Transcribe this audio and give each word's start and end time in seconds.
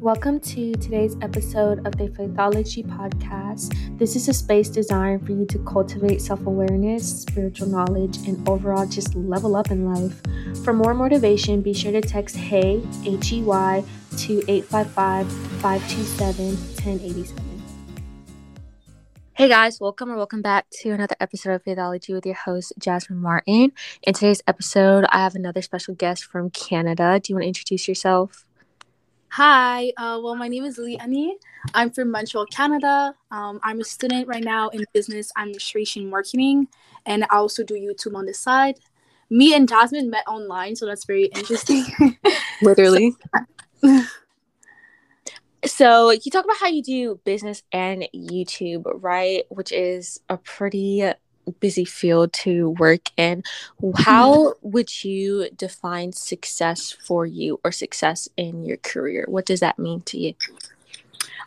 Welcome 0.00 0.38
to 0.40 0.74
today's 0.74 1.16
episode 1.22 1.84
of 1.84 1.96
the 1.98 2.06
Faithology 2.06 2.86
Podcast. 2.86 3.98
This 3.98 4.14
is 4.14 4.28
a 4.28 4.32
space 4.32 4.68
designed 4.68 5.26
for 5.26 5.32
you 5.32 5.44
to 5.46 5.58
cultivate 5.64 6.22
self 6.22 6.46
awareness, 6.46 7.22
spiritual 7.22 7.66
knowledge, 7.66 8.18
and 8.18 8.48
overall 8.48 8.86
just 8.86 9.16
level 9.16 9.56
up 9.56 9.72
in 9.72 9.92
life. 9.92 10.22
For 10.62 10.72
more 10.72 10.94
motivation, 10.94 11.62
be 11.62 11.74
sure 11.74 11.90
to 11.90 12.00
text 12.00 12.36
HEY, 12.36 12.80
H 13.04 13.32
E 13.32 13.42
Y, 13.42 13.84
to 14.18 14.34
855 14.46 15.32
527 15.60 16.46
1087. 16.46 17.44
Hey 19.34 19.48
guys, 19.48 19.80
welcome 19.80 20.12
or 20.12 20.16
welcome 20.16 20.42
back 20.42 20.70
to 20.82 20.90
another 20.90 21.16
episode 21.18 21.54
of 21.54 21.64
Faithology 21.64 22.14
with 22.14 22.24
your 22.24 22.36
host, 22.36 22.72
Jasmine 22.78 23.18
Martin. 23.18 23.72
In 24.04 24.14
today's 24.14 24.42
episode, 24.46 25.06
I 25.10 25.18
have 25.18 25.34
another 25.34 25.60
special 25.60 25.94
guest 25.94 26.24
from 26.24 26.50
Canada. 26.50 27.18
Do 27.20 27.32
you 27.32 27.34
want 27.34 27.42
to 27.42 27.48
introduce 27.48 27.88
yourself? 27.88 28.47
Hi, 29.30 29.92
uh, 29.98 30.18
well, 30.22 30.34
my 30.34 30.48
name 30.48 30.64
is 30.64 30.78
Leonie. 30.78 31.36
I'm 31.74 31.90
from 31.90 32.10
Montreal, 32.10 32.46
Canada. 32.46 33.14
Um, 33.30 33.60
I'm 33.62 33.80
a 33.80 33.84
student 33.84 34.26
right 34.26 34.42
now 34.42 34.70
in 34.70 34.84
business 34.94 35.30
administration 35.38 36.08
marketing, 36.08 36.66
and 37.04 37.24
I 37.24 37.36
also 37.36 37.62
do 37.62 37.74
YouTube 37.74 38.16
on 38.16 38.24
the 38.24 38.32
side. 38.32 38.76
Me 39.28 39.54
and 39.54 39.68
Jasmine 39.68 40.08
met 40.08 40.26
online, 40.26 40.76
so 40.76 40.86
that's 40.86 41.04
very 41.04 41.26
interesting. 41.26 41.84
Literally. 42.62 43.14
so, 45.64 46.10
you 46.10 46.30
talk 46.30 46.46
about 46.46 46.56
how 46.58 46.68
you 46.68 46.82
do 46.82 47.20
business 47.24 47.62
and 47.70 48.08
YouTube, 48.14 48.84
right? 48.86 49.44
Which 49.50 49.72
is 49.72 50.20
a 50.30 50.38
pretty 50.38 51.12
busy 51.60 51.84
field 51.84 52.32
to 52.32 52.70
work 52.70 53.10
in. 53.16 53.42
How 53.96 54.32
mm-hmm. 54.32 54.70
would 54.70 55.04
you 55.04 55.48
define 55.56 56.12
success 56.12 56.92
for 56.92 57.26
you 57.26 57.60
or 57.64 57.72
success 57.72 58.28
in 58.36 58.64
your 58.64 58.78
career? 58.78 59.24
What 59.28 59.46
does 59.46 59.60
that 59.60 59.78
mean 59.78 60.02
to 60.02 60.18
you? 60.18 60.34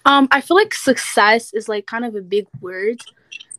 Um, 0.05 0.27
I 0.31 0.41
feel 0.41 0.57
like 0.57 0.73
success 0.73 1.53
is 1.53 1.69
like 1.69 1.85
kind 1.85 2.05
of 2.05 2.15
a 2.15 2.21
big 2.21 2.47
word. 2.59 3.01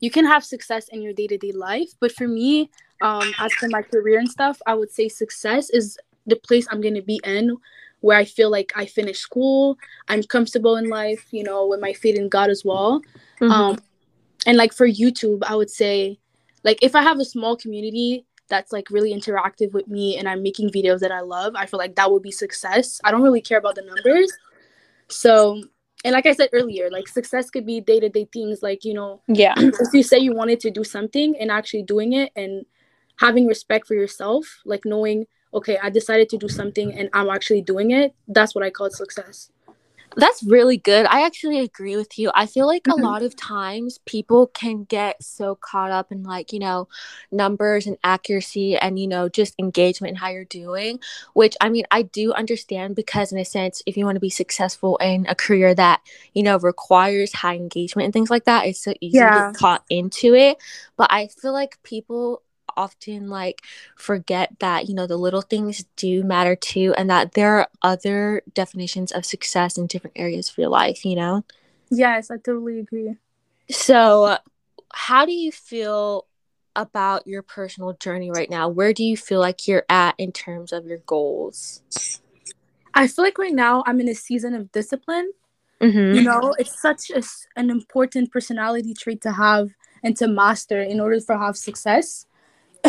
You 0.01 0.11
can 0.11 0.27
have 0.27 0.45
success 0.45 0.89
in 0.89 1.01
your 1.01 1.13
day 1.13 1.29
to 1.29 1.39
day 1.39 1.53
life, 1.53 1.91
but 2.01 2.13
for 2.13 2.27
me, 2.27 2.71
um, 3.01 3.33
as 3.39 3.53
for 3.55 3.69
my 3.69 3.83
career 3.83 4.19
and 4.19 4.29
stuff, 4.29 4.61
I 4.67 4.75
would 4.75 4.91
say 4.91 5.09
success 5.09 5.71
is 5.71 5.99
the 6.27 6.37
place 6.37 6.67
I'm 6.71 6.81
going 6.81 6.95
to 6.95 7.03
be 7.03 7.21
in 7.25 7.57
where 8.03 8.19
I 8.19 8.25
feel 8.25 8.51
like 8.51 8.73
I 8.77 8.85
finish 8.85 9.19
school, 9.19 9.79
I'm 10.09 10.23
comfortable 10.25 10.77
in 10.77 10.89
life, 10.89 11.25
you 11.31 11.45
know, 11.45 11.67
with 11.67 11.81
my 11.81 11.93
faith 11.93 12.17
in 12.17 12.29
God 12.29 12.51
as 12.51 12.65
well. 12.65 13.01
Mm-hmm. 13.41 13.51
Um, 13.51 13.79
and 14.45 14.57
like 14.57 14.73
for 14.73 14.87
YouTube, 14.87 15.43
I 15.45 15.55
would 15.55 15.71
say 15.71 16.19
like 16.65 16.79
if 16.83 16.95
I 16.95 17.03
have 17.03 17.19
a 17.19 17.25
small 17.25 17.57
community 17.57 18.27
that's 18.49 18.73
like 18.73 18.91
really 18.91 19.15
interactive 19.15 19.73
with 19.73 19.89
me 19.89 20.19
and 20.19 20.29
I'm 20.29 20.43
making 20.43 20.71
videos 20.71 21.01
that 21.01 21.13
I 21.13 21.21
love, 21.21 21.55
I 21.57 21.67
feel 21.67 21.79
like 21.79 21.97
that 21.97 22.11
would 22.11 22.23
be 22.23 22.31
success. 22.31 23.01
I 23.05 23.11
don't 23.11 23.23
really 23.23 23.41
care 23.41 23.59
about 23.59 23.77
the 23.77 23.83
numbers. 23.83 24.33
So, 25.09 25.63
and 26.05 26.13
like 26.13 26.27
I 26.27 26.33
said 26.33 26.51
earlier, 26.53 26.91
like 26.91 27.09
success 27.09 27.51
could 27.51 27.65
be 27.65 27.81
day 27.81 28.01
to 28.01 28.09
day 28.09 28.29
things 28.33 28.63
like, 28.63 28.85
you 28.85 28.95
know, 28.95 29.23
yeah. 29.29 29.55
if 29.57 29.93
you 29.93 30.03
say 30.03 30.19
you 30.19 30.35
wanted 30.35 30.61
to 30.61 30.71
do 30.71 30.85
something 30.85 31.37
and 31.39 31.51
actually 31.51 31.83
doing 31.83 32.13
it 32.13 32.33
and 32.37 32.67
having 33.17 33.47
respect 33.47 33.87
for 33.87 33.95
yourself, 33.95 34.61
like 34.65 34.85
knowing, 34.85 35.27
okay, 35.55 35.79
I 35.83 35.91
decided 35.91 36.29
to 36.31 36.39
do 36.39 36.49
something 36.49 36.93
and 36.93 37.09
I'm 37.13 37.31
actually 37.31 37.63
doing 37.63 37.93
it, 37.93 38.15
that's 38.27 38.55
what 38.55 38.65
I 38.65 38.71
call 38.71 38.91
success. 38.91 39.52
That's 40.17 40.43
really 40.43 40.77
good. 40.77 41.07
I 41.07 41.25
actually 41.25 41.61
agree 41.61 41.97
with 41.97 42.19
you. 42.19 42.31
I 42.35 42.47
feel 42.47 42.67
like 42.67 42.85
mm-hmm. 42.85 43.01
a 43.01 43.05
lot 43.05 43.23
of 43.23 43.37
times 43.37 43.99
people 44.07 44.49
can 44.49 44.85
get 44.85 45.23
so 45.23 45.55
caught 45.55 45.91
up 45.91 46.13
in 46.13 46.23
like, 46.23 46.53
you 46.53 46.59
know, 46.59 46.89
numbers 47.31 47.87
and 47.87 47.97
accuracy 48.05 48.77
and, 48.77 48.99
you 48.99 49.07
know, 49.07 49.29
just 49.29 49.55
engagement 49.59 50.11
and 50.11 50.19
how 50.19 50.29
you're 50.29 50.45
doing, 50.45 51.01
which 51.35 51.57
I 51.61 51.69
mean, 51.69 51.85
I 51.91 52.03
do 52.03 52.33
understand 52.33 52.97
because, 52.97 53.33
in 53.33 53.39
a 53.39 53.45
sense, 53.45 53.83
if 53.87 53.97
you 53.97 54.05
want 54.05 54.17
to 54.17 54.21
be 54.21 54.31
successful 54.31 54.97
in 54.99 55.27
a 55.29 55.35
career 55.35 55.75
that, 55.75 56.01
you 56.35 56.43
know, 56.43 56.59
requires 56.59 57.33
high 57.33 57.57
engagement 57.57 58.05
and 58.05 58.13
things 58.13 58.31
like 58.31 58.45
that, 58.45 58.67
it's 58.67 58.83
so 58.83 58.95
easy 59.01 59.19
yeah. 59.19 59.31
to 59.31 59.53
get 59.53 59.59
caught 59.59 59.85
into 59.89 60.35
it. 60.35 60.59
But 60.97 61.13
I 61.13 61.29
feel 61.29 61.53
like 61.53 61.83
people 61.83 62.43
often 62.77 63.29
like 63.29 63.63
forget 63.97 64.51
that 64.61 64.89
you 64.89 64.95
know 64.95 65.07
the 65.07 65.17
little 65.17 65.43
things 65.43 65.85
do 65.97 66.23
matter 66.23 66.57
too 66.57 66.95
and 66.97 67.09
that 67.11 67.33
there 67.33 67.59
are 67.59 67.69
other 67.83 68.43
definitions 68.55 69.13
of 69.13 69.25
success 69.25 69.79
in 69.79 69.87
different 69.87 70.17
areas 70.17 70.51
of 70.51 70.59
your 70.59 70.69
life 70.69 71.05
you 71.05 71.17
know? 71.17 71.45
Yes 71.91 72.31
i 72.31 72.37
totally 72.37 72.81
agree. 72.81 73.17
So 73.71 74.39
how 74.93 75.25
do 75.25 75.33
you 75.33 75.53
feel 75.53 76.27
about 76.75 77.27
your 77.27 77.43
personal 77.43 77.93
journey 77.95 78.31
right 78.31 78.49
now? 78.49 78.69
Where 78.69 78.93
do 78.93 79.05
you 79.05 79.17
feel 79.17 79.41
like 79.41 79.69
you're 79.69 79.85
at 79.89 80.15
in 80.19 80.33
terms 80.33 80.73
of 80.73 80.87
your 80.87 80.99
goals? 80.99 81.83
I 82.95 83.07
feel 83.07 83.25
like 83.25 83.39
right 83.39 83.55
now 83.55 83.83
i'm 83.87 84.01
in 84.01 84.09
a 84.09 84.15
season 84.15 84.55
of 84.55 84.73
discipline. 84.73 85.33
Mm-hmm. 85.83 86.15
you 86.15 86.23
know 86.23 86.55
it's 86.61 86.81
such 86.81 87.11
a, 87.11 87.21
an 87.57 87.69
important 87.69 88.31
personality 88.31 88.95
trait 88.95 89.21
to 89.23 89.33
have 89.33 89.71
and 90.05 90.17
to 90.17 90.29
master 90.29 90.81
in 90.81 91.01
order 91.01 91.21
for 91.21 91.37
have 91.37 91.57
success 91.57 92.25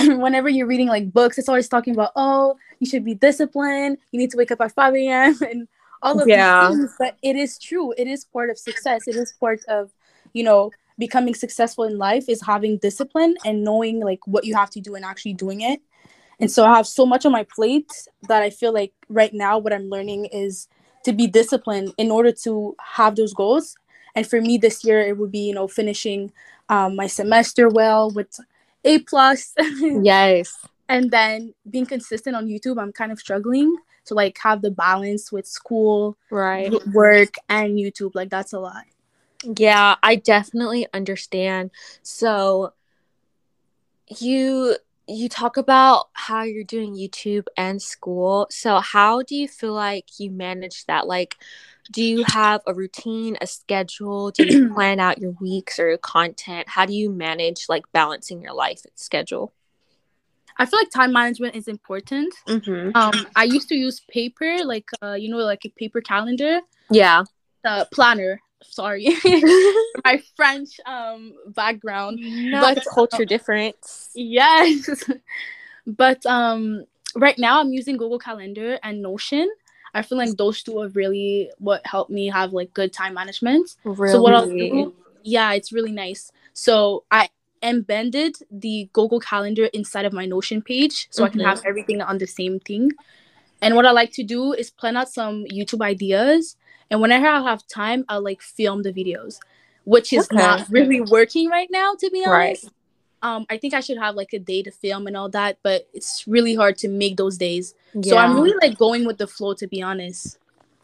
whenever 0.20 0.50
you're 0.50 0.68
reading 0.68 0.88
like 0.88 1.12
books, 1.12 1.38
it's 1.38 1.50
always 1.50 1.68
talking 1.68 1.94
about, 1.94 2.12
oh, 2.16 2.56
you 2.80 2.88
should 2.88 3.06
be 3.06 3.16
disciplined. 3.16 3.98
You 4.12 4.20
need 4.20 4.32
to 4.32 4.38
wake 4.38 4.52
up 4.52 4.62
at 4.62 4.74
5 4.74 4.96
a.m. 4.96 5.38
and 5.50 5.68
all 6.02 6.20
of 6.20 6.28
yeah. 6.28 6.70
these 6.70 6.78
things. 6.78 6.96
But 7.00 7.18
it 7.22 7.36
is 7.36 7.58
true. 7.58 7.94
It 7.98 8.08
is 8.08 8.26
part 8.26 8.50
of 8.50 8.58
success. 8.58 9.08
It 9.08 9.16
is 9.16 9.34
part 9.40 9.62
of, 9.68 9.92
you 10.34 10.44
know, 10.44 10.72
becoming 10.98 11.34
successful 11.34 11.86
in 11.86 11.98
life 11.98 12.30
is 12.30 12.42
having 12.46 12.78
discipline 12.78 13.36
and 13.46 13.64
knowing 13.64 14.00
like 14.00 14.20
what 14.28 14.46
you 14.46 14.56
have 14.56 14.70
to 14.70 14.80
do 14.80 14.96
and 14.96 15.04
actually 15.04 15.34
doing 15.34 15.62
it. 15.62 15.82
And 16.40 16.52
so 16.52 16.66
I 16.66 16.76
have 16.76 16.88
so 16.88 17.06
much 17.06 17.26
on 17.26 17.32
my 17.32 17.44
plate 17.44 17.92
that 18.28 18.44
I 18.44 18.50
feel 18.50 18.74
like 18.74 18.94
right 19.10 19.34
now 19.34 19.58
what 19.58 19.74
I'm 19.74 19.90
learning 19.90 20.26
is 20.26 20.68
to 21.06 21.14
be 21.14 21.28
disciplined 21.28 21.94
in 21.98 22.12
order 22.12 22.32
to 22.44 22.76
have 22.80 23.16
those 23.16 23.34
goals. 23.34 23.76
And 24.16 24.28
for 24.28 24.42
me 24.42 24.58
this 24.58 24.84
year, 24.84 25.02
it 25.02 25.18
would 25.18 25.32
be, 25.32 25.40
you 25.40 25.54
know, 25.54 25.68
finishing 25.68 26.32
um, 26.70 26.96
my 26.96 27.08
semester 27.08 27.70
well 27.70 28.12
with 28.12 28.40
a 28.84 29.00
plus. 29.00 29.54
yes. 29.80 30.58
And 30.90 31.10
then 31.12 31.54
being 31.70 31.86
consistent 31.86 32.36
on 32.36 32.48
YouTube, 32.48 32.82
I'm 32.82 32.92
kind 32.92 33.12
of 33.12 33.20
struggling 33.20 33.76
to 34.06 34.14
like 34.14 34.38
have 34.40 34.62
the 34.62 34.72
balance 34.72 35.32
with 35.32 35.48
school, 35.48 36.18
right, 36.30 36.72
work, 36.94 37.36
and 37.50 37.78
YouTube. 37.78 38.16
Like 38.16 38.30
that's 38.30 38.54
a 38.54 38.60
lot. 38.60 38.84
Yeah, 39.58 39.96
I 40.04 40.16
definitely 40.16 40.88
understand. 40.94 41.72
So 42.02 42.74
you 44.18 44.76
you 45.08 45.28
talk 45.28 45.58
about 45.58 46.10
how 46.14 46.44
you're 46.44 46.64
doing 46.64 46.96
YouTube 46.96 47.46
and 47.58 47.82
school. 47.82 48.48
So 48.50 48.80
how 48.80 49.22
do 49.22 49.36
you 49.36 49.48
feel 49.48 49.74
like 49.74 50.06
you 50.18 50.32
manage 50.32 50.86
that? 50.86 51.08
Like 51.08 51.36
do 51.92 52.04
you 52.04 52.24
have 52.28 52.62
a 52.66 52.74
routine, 52.74 53.38
a 53.42 53.48
schedule? 53.48 54.32
Do 54.32 54.46
you 54.46 54.74
plan 54.74 55.00
out 55.00 55.20
your 55.20 55.32
weeks 55.32 55.80
or 55.80 55.90
your 55.90 55.98
content? 55.98 56.70
How 56.70 56.86
do 56.86 56.94
you 56.94 57.10
manage 57.10 57.66
like 57.70 57.92
balancing 57.92 58.42
your 58.42 58.54
life 58.54 58.82
and 58.86 58.94
schedule? 58.96 59.54
I 60.58 60.66
feel 60.66 60.80
like 60.80 60.92
time 60.92 61.12
management 61.12 61.56
is 61.56 61.68
important. 61.68 62.34
Mm-hmm. 62.48 62.96
Um, 62.96 63.28
I 63.36 63.44
used 63.44 63.70
to 63.70 63.76
use 63.76 64.02
paper, 64.10 64.64
like 64.64 64.90
uh, 65.02 65.14
you 65.14 65.30
know, 65.30 65.38
like 65.38 65.66
a 65.66 65.70
paper 65.70 66.02
calendar. 66.02 66.62
Yeah. 66.90 67.24
Uh, 67.66 67.86
planner. 67.92 68.40
Sorry, 68.66 69.10
my 70.06 70.22
French 70.38 70.80
um 70.86 71.34
background. 71.48 72.20
No, 72.22 72.62
but 72.62 72.84
culture 72.94 73.24
uh, 73.24 73.26
difference. 73.26 74.10
Yes, 74.16 75.04
but 75.86 76.26
um, 76.26 76.86
right 77.16 77.38
now 77.38 77.60
I'm 77.60 77.74
using 77.74 77.98
Google 77.98 78.20
Calendar 78.20 78.80
and 78.82 79.02
Notion. 79.02 79.50
I 79.94 80.02
feel 80.02 80.18
like 80.18 80.36
those 80.38 80.64
two 80.64 80.80
are 80.80 80.90
really 80.90 81.52
what 81.60 81.86
helped 81.86 82.12
me 82.12 82.28
have 82.28 82.54
like 82.54 82.74
good 82.74 82.92
time 82.92 83.14
management. 83.14 83.76
Really? 83.84 84.12
So 84.12 84.22
what 84.22 84.34
I'll 84.34 84.48
do, 84.48 84.94
yeah, 85.24 85.54
it's 85.54 85.72
really 85.72 85.92
nice. 85.92 86.32
So 86.54 87.04
I 87.12 87.30
embedded 87.62 88.36
the 88.52 88.90
Google 88.94 89.20
Calendar 89.20 89.66
inside 89.66 90.06
of 90.06 90.14
my 90.14 90.26
Notion 90.26 90.62
page 90.62 91.08
so 91.12 91.24
mm-hmm. 91.24 91.28
I 91.28 91.30
can 91.30 91.40
have 91.42 91.60
mm-hmm. 91.60 91.68
everything 91.68 92.02
on 92.02 92.18
the 92.18 92.28
same 92.28 92.60
thing. 92.60 92.92
And 93.62 93.76
what 93.76 93.86
I 93.86 93.92
like 93.92 94.12
to 94.14 94.24
do 94.24 94.54
is 94.54 94.70
plan 94.70 94.98
out 94.98 95.10
some 95.10 95.46
YouTube 95.46 95.82
ideas. 95.82 96.58
And 96.90 97.00
whenever 97.00 97.28
I 97.28 97.42
have 97.42 97.66
time, 97.68 98.04
I'll 98.10 98.24
like 98.24 98.42
film 98.42 98.84
the 98.84 98.92
videos, 98.92 99.38
which 99.86 100.12
is 100.12 100.26
okay. 100.26 100.36
not 100.36 100.68
really 100.70 101.02
working 101.02 101.50
right 101.50 101.70
now, 101.72 101.94
to 102.00 102.10
be 102.10 102.26
honest. 102.26 102.66
Right 102.66 102.74
um, 103.24 103.46
I 103.50 103.58
think 103.58 103.74
I 103.74 103.80
should 103.80 103.98
have 103.98 104.16
like 104.16 104.34
a 104.34 104.40
day 104.40 104.62
to 104.64 104.72
film 104.72 105.08
and 105.08 105.16
all 105.16 105.30
that, 105.30 105.58
but 105.64 105.88
it's 105.94 106.28
really 106.28 106.56
hard 106.56 106.78
to 106.80 106.90
make 106.90 107.16
those 107.16 107.38
days. 107.38 107.74
Yeah. 107.94 108.12
So 108.12 108.18
I'm 108.18 108.36
really 108.36 108.56
like 108.62 108.78
going 108.78 109.06
with 109.06 109.18
the 109.18 109.28
flow, 109.28 109.54
to 109.56 109.66
be 109.66 109.82
honest. 109.82 110.38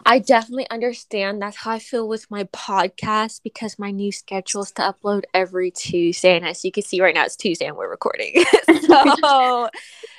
I 0.05 0.19
definitely 0.19 0.69
understand. 0.69 1.41
That's 1.41 1.57
how 1.57 1.71
I 1.71 1.79
feel 1.79 2.07
with 2.07 2.31
my 2.31 2.45
podcast 2.45 3.43
because 3.43 3.77
my 3.77 3.91
new 3.91 4.13
schedule 4.13 4.61
is 4.61 4.71
to 4.71 4.81
upload 4.81 5.23
every 5.33 5.71
Tuesday, 5.71 6.37
and 6.37 6.47
as 6.47 6.63
you 6.63 6.71
can 6.71 6.83
see 6.83 7.01
right 7.01 7.13
now, 7.13 7.25
it's 7.25 7.35
Tuesday 7.35 7.65
and 7.65 7.75
we're 7.75 7.89
recording. 7.89 8.45
so 9.19 9.69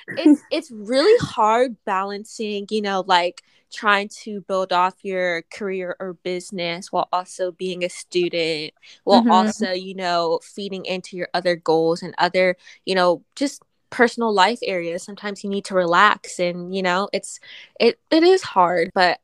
it's 0.08 0.42
it's 0.50 0.70
really 0.70 1.26
hard 1.26 1.76
balancing, 1.86 2.66
you 2.70 2.82
know, 2.82 3.02
like 3.06 3.42
trying 3.72 4.08
to 4.08 4.40
build 4.42 4.72
off 4.72 4.94
your 5.02 5.42
career 5.52 5.96
or 6.00 6.14
business 6.14 6.90
while 6.92 7.08
also 7.12 7.52
being 7.52 7.84
a 7.84 7.88
student, 7.88 8.72
while 9.04 9.20
mm-hmm. 9.20 9.30
also, 9.30 9.72
you 9.72 9.94
know, 9.94 10.40
feeding 10.42 10.84
into 10.84 11.16
your 11.16 11.28
other 11.34 11.56
goals 11.56 12.02
and 12.02 12.14
other, 12.18 12.56
you 12.84 12.94
know, 12.94 13.24
just 13.36 13.62
personal 13.90 14.32
life 14.32 14.60
areas. 14.62 15.02
Sometimes 15.02 15.42
you 15.44 15.50
need 15.50 15.64
to 15.66 15.74
relax 15.74 16.38
and, 16.38 16.74
you 16.74 16.82
know, 16.82 17.08
it's 17.12 17.40
it 17.78 17.98
it 18.10 18.22
is 18.22 18.42
hard, 18.42 18.90
but 18.94 19.20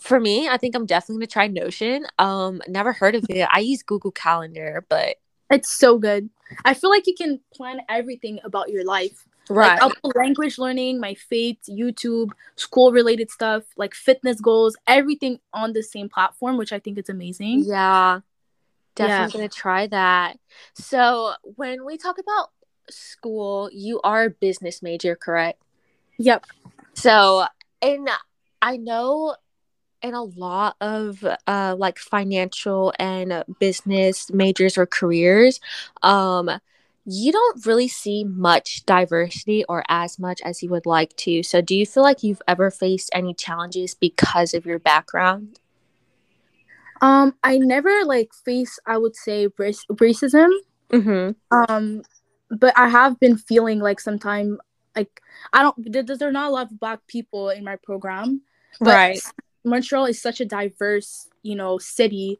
for 0.00 0.18
me, 0.18 0.48
I 0.48 0.56
think 0.56 0.74
I'm 0.74 0.86
definitely 0.86 1.20
gonna 1.20 1.26
try 1.28 1.46
Notion. 1.46 2.06
Um, 2.18 2.60
never 2.66 2.92
heard 2.92 3.14
of 3.14 3.24
it. 3.28 3.46
I 3.50 3.60
use 3.60 3.82
Google 3.82 4.10
Calendar, 4.10 4.84
but 4.88 5.16
it's 5.50 5.70
so 5.70 5.98
good. 5.98 6.30
I 6.64 6.74
feel 6.74 6.90
like 6.90 7.06
you 7.06 7.14
can 7.14 7.40
plan 7.54 7.80
everything 7.88 8.40
about 8.44 8.70
your 8.70 8.84
life. 8.84 9.26
Right. 9.48 9.80
Like, 9.80 10.16
language 10.16 10.58
learning, 10.58 11.00
my 11.00 11.14
faith, 11.14 11.58
YouTube, 11.68 12.30
school 12.56 12.92
related 12.92 13.30
stuff, 13.30 13.64
like 13.76 13.94
fitness 13.94 14.40
goals, 14.40 14.76
everything 14.86 15.40
on 15.52 15.72
the 15.72 15.82
same 15.82 16.08
platform, 16.08 16.56
which 16.56 16.72
I 16.72 16.78
think 16.78 16.98
is 16.98 17.08
amazing. 17.08 17.64
Yeah. 17.66 18.20
Definitely 18.94 19.40
yeah. 19.40 19.46
gonna 19.46 19.48
try 19.48 19.86
that. 19.88 20.38
So 20.74 21.32
when 21.42 21.84
we 21.84 21.98
talk 21.98 22.18
about 22.18 22.50
school, 22.88 23.68
you 23.72 24.00
are 24.02 24.24
a 24.24 24.30
business 24.30 24.82
major, 24.82 25.16
correct? 25.16 25.60
Yep. 26.18 26.46
So 26.94 27.46
and 27.82 28.08
I 28.62 28.76
know 28.76 29.36
in 30.00 30.14
a 30.14 30.22
lot 30.22 30.76
of 30.80 31.24
uh, 31.46 31.74
like 31.76 31.98
financial 31.98 32.92
and 32.98 33.42
business 33.58 34.30
majors 34.30 34.78
or 34.78 34.86
careers, 34.86 35.60
um, 36.02 36.50
you 37.06 37.32
don't 37.32 37.66
really 37.66 37.88
see 37.88 38.24
much 38.24 38.84
diversity 38.86 39.64
or 39.68 39.84
as 39.88 40.18
much 40.18 40.40
as 40.42 40.62
you 40.62 40.70
would 40.70 40.86
like 40.86 41.14
to. 41.16 41.42
So, 41.42 41.60
do 41.60 41.76
you 41.76 41.84
feel 41.84 42.02
like 42.02 42.22
you've 42.22 42.42
ever 42.48 42.70
faced 42.70 43.10
any 43.12 43.34
challenges 43.34 43.94
because 43.94 44.54
of 44.54 44.64
your 44.64 44.78
background? 44.78 45.60
Um, 47.00 47.34
I 47.42 47.58
never 47.58 48.04
like 48.04 48.32
face, 48.32 48.78
I 48.86 48.96
would 48.96 49.16
say, 49.16 49.48
rac- 49.58 49.74
racism. 49.92 50.50
Mm-hmm. 50.90 51.32
Um, 51.54 52.02
but 52.50 52.76
I 52.78 52.88
have 52.88 53.20
been 53.20 53.36
feeling 53.36 53.80
like 53.80 54.00
sometimes, 54.00 54.58
like 54.96 55.20
I 55.52 55.62
don't. 55.62 55.92
There, 55.92 56.02
there's 56.02 56.20
not 56.20 56.48
a 56.48 56.50
lot 56.50 56.70
of 56.70 56.80
black 56.80 57.06
people 57.06 57.50
in 57.50 57.64
my 57.64 57.76
program, 57.76 58.42
right? 58.80 59.20
Montreal 59.64 60.06
is 60.06 60.20
such 60.20 60.40
a 60.40 60.44
diverse, 60.44 61.28
you 61.42 61.56
know, 61.56 61.78
city. 61.78 62.38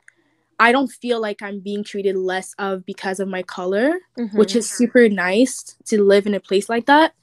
I 0.59 0.73
don't 0.73 0.91
feel 0.91 1.21
like 1.21 1.43
I'm 1.43 1.61
being 1.61 1.85
treated 1.85 2.17
less 2.17 2.55
of 2.59 2.85
because 2.87 3.21
of 3.21 3.29
my 3.29 3.43
color, 3.43 3.99
mm-hmm. 4.19 4.37
which 4.37 4.57
is 4.57 4.71
super 4.71 5.09
nice 5.09 5.77
to 5.87 6.03
live 6.03 6.27
in 6.27 6.35
a 6.35 6.41
place 6.41 6.69
like 6.69 6.87
that. 6.87 7.15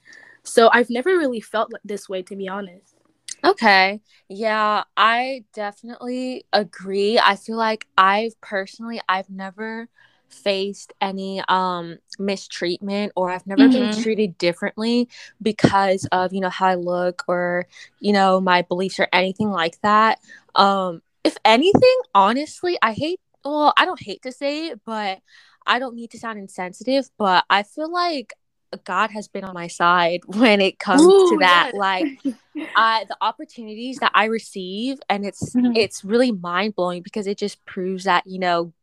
So 0.44 0.70
I've 0.74 0.90
never 0.90 1.12
really 1.12 1.42
felt 1.42 1.72
like 1.72 1.82
this 1.84 2.10
way, 2.10 2.24
to 2.24 2.36
be 2.36 2.48
honest. 2.48 2.96
Okay. 3.44 4.02
Yeah, 4.28 4.84
I 4.96 5.46
definitely 5.54 6.46
agree. 6.54 7.20
I 7.20 7.36
feel 7.36 7.58
like 7.58 7.88
I've 7.98 8.40
personally, 8.42 9.02
I've 9.08 9.30
never 9.30 9.88
faced 10.30 10.94
any 11.02 11.44
um 11.50 11.98
mistreatment 12.18 13.12
or 13.18 13.30
I've 13.30 13.46
never 13.46 13.64
mm-hmm. 13.64 13.92
been 13.92 14.02
treated 14.02 14.38
differently 14.38 15.10
because 15.42 16.08
of, 16.12 16.34
you 16.34 16.40
know, 16.40 16.50
how 16.50 16.68
I 16.68 16.76
look 16.76 17.24
or, 17.28 17.68
you 18.00 18.14
know, 18.14 18.40
my 18.40 18.62
beliefs 18.62 19.00
or 19.00 19.08
anything 19.12 19.50
like 19.50 19.80
that. 19.82 20.20
Um 20.56 21.02
if 21.24 21.38
anything, 21.46 21.98
honestly, 22.14 22.78
I 22.82 22.94
hate 22.94 23.20
well, 23.44 23.74
I 23.78 23.86
don't 23.86 24.02
hate 24.02 24.22
to 24.24 24.32
say 24.32 24.68
it, 24.68 24.82
but 24.86 25.20
I 25.66 25.80
don't 25.80 25.96
need 25.96 26.12
to 26.12 26.20
sound 26.20 26.40
insensitive, 26.40 27.10
but 27.18 27.44
I 27.50 27.64
feel 27.64 27.92
like 27.92 28.34
God 28.84 29.12
has 29.12 29.28
been 29.28 29.44
on 29.44 29.54
my 29.54 29.68
side 29.68 30.22
when 30.28 30.62
it 30.62 30.80
comes 30.80 31.02
Ooh, 31.02 31.30
to 31.32 31.38
that. 31.40 31.72
Yes. 31.74 31.80
Like 31.80 32.20
I 32.76 33.06
the 33.08 33.18
opportunities 33.22 33.98
that 33.98 34.12
I 34.14 34.26
receive 34.26 35.00
and 35.10 35.26
it's 35.26 35.56
mm-hmm. 35.56 35.76
it's 35.76 36.04
really 36.04 36.32
mind 36.32 36.76
blowing 36.76 37.02
because 37.02 37.28
it 37.28 37.38
just 37.38 37.64
proves 37.66 38.06
that, 38.06 38.26
you 38.26 38.40
know, 38.40 38.74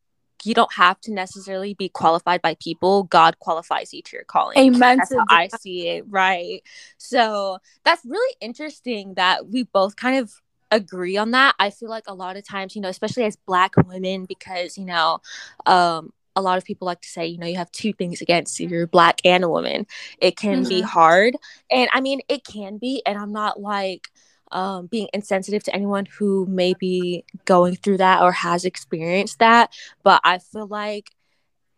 you 0.45 0.55
don't 0.55 0.73
have 0.73 1.01
to 1.01 1.13
necessarily 1.13 1.75
be 1.75 1.89
qualified 1.89 2.43
by 2.43 2.55
people. 2.61 3.05
God 3.05 3.39
qualifies 3.41 3.93
you 3.93 4.03
to 4.03 4.17
your 4.17 4.25
calling. 4.25 4.57
Amen. 4.57 4.99
That's 4.99 5.13
how 5.13 5.25
I 5.29 5.49
see 5.61 5.89
it. 5.89 6.05
Right. 6.09 6.63
So 6.97 7.59
that's 7.85 8.05
really 8.05 8.37
interesting 8.41 9.15
that 9.15 9.49
we 9.49 9.65
both 9.65 9.97
kind 9.97 10.19
of 10.19 10.33
agree 10.71 11.17
on 11.17 11.33
that. 11.33 11.55
I 11.59 11.71
feel 11.71 11.89
like 11.89 12.05
a 12.07 12.15
lot 12.15 12.37
of 12.37 12.47
times, 12.47 12.75
you 12.75 12.83
know, 12.83 12.89
especially 12.89 13.25
as 13.25 13.37
black 13.37 13.77
women, 13.77 14.25
because, 14.25 14.79
you 14.79 14.85
know, 14.85 15.21
um, 15.67 16.13
a 16.37 16.43
lot 16.43 16.59
of 16.59 16.65
people 16.65 16.87
like 16.87 17.01
to 17.01 17.09
say, 17.09 17.27
you 17.27 17.39
know, 17.39 17.47
you 17.47 17.57
have 17.57 17.73
two 17.73 17.93
things 17.93 18.21
against 18.21 18.61
you, 18.61 18.69
you're 18.69 18.87
black 18.87 19.21
and 19.25 19.43
a 19.43 19.49
woman. 19.49 19.87
It 20.19 20.37
can 20.37 20.61
mm-hmm. 20.61 20.69
be 20.69 20.81
hard. 20.83 21.37
And 21.71 21.89
I 21.93 22.01
mean, 22.01 22.21
it 22.29 22.45
can 22.45 22.79
be. 22.79 23.03
And 23.05 23.19
I'm 23.19 23.33
not 23.33 23.61
like, 23.61 24.09
um, 24.51 24.87
being 24.87 25.09
insensitive 25.13 25.63
to 25.65 25.75
anyone 25.75 26.07
who 26.07 26.47
may 26.47 26.75
be 26.75 27.25
going 27.45 27.77
through 27.77 27.99
that 27.99 28.23
or 28.23 28.33
has 28.33 28.65
experienced 28.65 29.41
that. 29.41 29.73
But 30.03 30.21
I 30.25 30.39
feel 30.39 30.67
like 30.67 31.11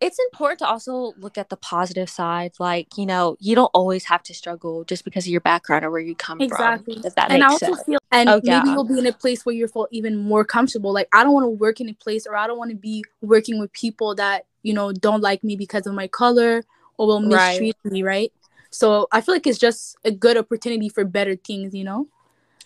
it's 0.01 0.17
important 0.31 0.59
to 0.59 0.67
also 0.67 1.13
look 1.19 1.37
at 1.37 1.49
the 1.49 1.57
positive 1.57 2.09
side. 2.09 2.53
Like, 2.59 2.97
you 2.97 3.05
know, 3.05 3.37
you 3.39 3.53
don't 3.53 3.69
always 3.73 4.05
have 4.05 4.23
to 4.23 4.33
struggle 4.33 4.83
just 4.83 5.05
because 5.05 5.25
of 5.25 5.31
your 5.31 5.41
background 5.41 5.85
or 5.85 5.91
where 5.91 6.01
you 6.01 6.15
come 6.15 6.41
exactly. 6.41 6.95
from. 6.95 7.05
Exactly. 7.05 7.11
that 7.15 7.31
and 7.31 7.43
I 7.43 7.47
also 7.47 7.67
sense. 7.67 7.83
feel, 7.83 7.99
and 8.11 8.27
oh, 8.27 8.35
maybe 8.37 8.47
yeah. 8.47 8.63
you'll 8.65 8.83
be 8.83 8.97
in 8.97 9.05
a 9.05 9.13
place 9.13 9.45
where 9.45 9.53
you 9.53 9.67
feel 9.67 9.87
even 9.91 10.17
more 10.17 10.43
comfortable. 10.43 10.91
Like, 10.91 11.07
I 11.13 11.23
don't 11.23 11.33
want 11.33 11.45
to 11.45 11.49
work 11.49 11.79
in 11.79 11.87
a 11.87 11.93
place 11.93 12.25
or 12.25 12.35
I 12.35 12.47
don't 12.47 12.57
want 12.57 12.71
to 12.71 12.75
be 12.75 13.05
working 13.21 13.59
with 13.59 13.71
people 13.73 14.15
that, 14.15 14.47
you 14.63 14.73
know, 14.73 14.91
don't 14.91 15.21
like 15.21 15.43
me 15.43 15.55
because 15.55 15.85
of 15.85 15.93
my 15.93 16.07
color 16.07 16.63
or 16.97 17.05
will 17.07 17.19
mistreat 17.19 17.75
right. 17.83 17.93
me, 17.93 18.01
right? 18.01 18.33
So 18.71 19.07
I 19.11 19.21
feel 19.21 19.35
like 19.35 19.45
it's 19.45 19.59
just 19.59 19.97
a 20.03 20.11
good 20.11 20.35
opportunity 20.35 20.89
for 20.89 21.05
better 21.05 21.35
things, 21.35 21.75
you 21.75 21.83
know? 21.83 22.07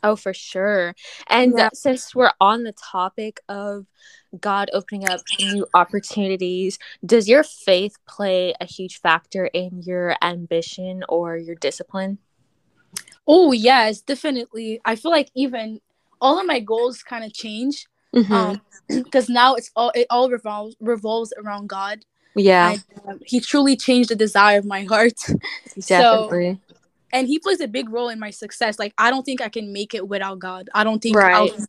Oh, 0.06 0.16
for 0.16 0.36
sure. 0.36 0.94
And 1.28 1.56
yeah. 1.58 1.70
since 1.74 2.14
we're 2.14 2.32
on 2.40 2.62
the 2.62 2.74
topic 2.74 3.40
of 3.50 3.88
God 4.40 4.70
opening 4.72 5.10
up 5.10 5.22
new 5.40 5.66
opportunities, 5.74 6.78
does 7.04 7.28
your 7.28 7.42
faith 7.42 7.98
play 8.08 8.54
a 8.62 8.66
huge 8.66 9.02
factor 9.02 9.48
in 9.48 9.82
your 9.82 10.16
ambition 10.22 11.04
or 11.10 11.38
your 11.38 11.56
discipline? 11.56 12.20
Oh, 13.28 13.52
yes, 13.52 14.02
definitely. 14.02 14.80
I 14.86 14.96
feel 14.96 15.10
like 15.10 15.32
even 15.34 15.82
all 16.22 16.40
of 16.40 16.46
my 16.46 16.60
goals 16.60 17.02
kind 17.02 17.26
of 17.26 17.34
change 17.34 17.88
because 18.14 18.30
mm-hmm. 18.30 18.94
um, 18.94 19.26
now 19.30 19.56
it's 19.56 19.72
all 19.76 19.92
it 19.96 20.06
all 20.12 20.30
revolves 20.30 20.76
revolves 20.80 21.34
around 21.44 21.68
God. 21.68 22.06
Yeah, 22.36 22.74
and, 22.74 22.84
um, 23.08 23.20
He 23.26 23.40
truly 23.40 23.76
changed 23.76 24.10
the 24.10 24.16
desire 24.16 24.60
of 24.60 24.66
my 24.66 24.84
heart. 24.84 25.20
Definitely. 25.88 26.60
And 27.16 27.28
he 27.28 27.40
plays 27.40 27.62
a 27.62 27.68
big 27.68 27.90
role 27.90 28.10
in 28.10 28.20
my 28.20 28.30
success. 28.30 28.78
Like 28.78 28.94
I 28.98 29.10
don't 29.10 29.24
think 29.24 29.42
I 29.42 29.50
can 29.50 29.72
make 29.72 29.96
it 29.96 30.08
without 30.08 30.40
God. 30.40 30.70
I 30.76 30.84
don't 30.84 31.02
think 31.02 31.16
right. 31.16 31.34
I'll 31.34 31.48
be 31.48 31.64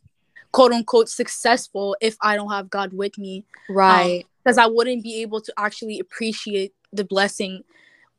quote 0.51 0.73
unquote 0.73 1.07
successful 1.07 1.95
if 2.01 2.17
I 2.21 2.35
don't 2.35 2.51
have 2.51 2.69
God 2.69 2.91
with 2.91 3.17
me. 3.17 3.45
Right. 3.69 4.25
Because 4.43 4.57
um, 4.57 4.65
I 4.65 4.67
wouldn't 4.67 5.03
be 5.03 5.21
able 5.21 5.39
to 5.41 5.53
actually 5.57 5.99
appreciate 5.99 6.73
the 6.91 7.05
blessing 7.05 7.63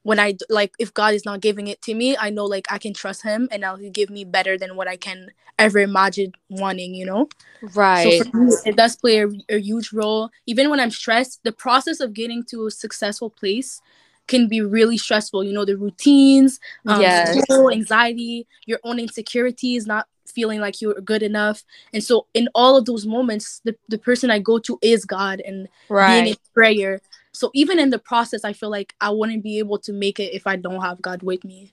when 0.05 0.19
I 0.19 0.39
like 0.49 0.73
if 0.79 0.95
God 0.95 1.13
is 1.13 1.27
not 1.27 1.41
giving 1.41 1.67
it 1.67 1.83
to 1.83 1.95
me, 1.95 2.17
I 2.17 2.31
know 2.31 2.47
like 2.47 2.71
I 2.73 2.79
can 2.79 2.95
trust 2.95 3.23
him 3.23 3.47
and 3.51 3.61
now 3.61 3.77
he 3.77 3.91
give 3.91 4.09
me 4.09 4.25
better 4.25 4.57
than 4.57 4.75
what 4.75 4.89
I 4.89 4.97
can 4.97 5.29
ever 5.59 5.81
imagine 5.81 6.33
wanting, 6.49 6.95
you 6.95 7.05
know? 7.05 7.29
Right. 7.75 8.23
So 8.23 8.31
me, 8.33 8.55
it 8.65 8.77
does 8.77 8.97
play 8.97 9.19
a, 9.19 9.29
a 9.51 9.61
huge 9.61 9.93
role. 9.93 10.31
Even 10.47 10.71
when 10.71 10.81
I'm 10.81 10.91
stressed, 10.91 11.45
the 11.45 11.53
process 11.53 12.01
of 12.01 12.15
getting 12.15 12.43
to 12.45 12.69
a 12.69 12.71
successful 12.71 13.29
place 13.29 13.83
can 14.29 14.49
be 14.49 14.61
really 14.61 14.97
stressful. 14.97 15.43
You 15.43 15.53
know, 15.53 15.65
the 15.65 15.77
routines, 15.77 16.61
um, 16.87 17.01
yes. 17.01 17.37
school, 17.43 17.71
anxiety, 17.71 18.47
your 18.67 18.79
own 18.85 18.99
insecurities, 18.99 19.87
not 19.87 20.07
feeling 20.27 20.61
like 20.61 20.81
you're 20.81 20.95
good 21.01 21.23
enough. 21.23 21.65
And 21.93 22.05
so, 22.05 22.27
in 22.35 22.49
all 22.55 22.77
of 22.77 22.85
those 22.85 23.07
moments, 23.07 23.61
the, 23.65 23.77
the 23.89 23.99
person 23.99 24.31
I 24.31 24.39
go 24.39 24.59
to 24.61 24.79
is 24.83 25.05
God 25.05 25.41
and 25.41 25.69
right. 25.89 26.23
being 26.23 26.27
in 26.29 26.37
prayer. 26.55 27.01
So, 27.33 27.51
even 27.55 27.79
in 27.79 27.91
the 27.91 27.99
process, 27.99 28.45
I 28.45 28.53
feel 28.53 28.71
like 28.71 28.95
I 29.01 29.11
wouldn't 29.11 29.43
be 29.43 29.59
able 29.59 29.79
to 29.81 29.93
make 29.93 30.21
it 30.21 30.35
if 30.35 30.47
I 30.47 30.57
don't 30.57 30.83
have 30.83 31.03
God 31.03 31.23
with 31.23 31.45
me. 31.45 31.73